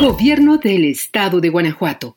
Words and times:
Gobierno 0.00 0.58
del 0.58 0.84
Estado 0.84 1.40
de 1.40 1.48
Guanajuato. 1.48 2.16